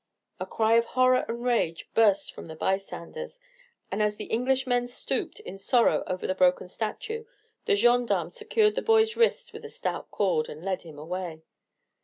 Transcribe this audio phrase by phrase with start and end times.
[0.39, 3.39] A cry of horror and rage burst from the bystanders,
[3.91, 7.25] and as the Englishmen stooped in sorrow over the broken statue,
[7.65, 11.43] the gendarmes secured the boy's wrists with a stout cord, and led him away.